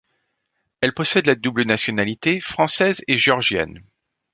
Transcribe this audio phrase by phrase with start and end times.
[0.79, 3.83] Elle possède la double nationalité, française et géorgienne.